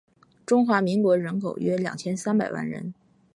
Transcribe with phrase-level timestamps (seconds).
[0.47, 2.91] 中华民国人口约二千三百万人